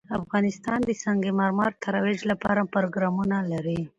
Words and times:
افغانستان 0.19 0.79
د 0.85 0.89
سنگ 1.03 1.23
مرمر 1.39 1.71
د 1.75 1.81
ترویج 1.85 2.19
لپاره 2.31 2.69
پروګرامونه 2.75 3.37
لري. 3.51 3.79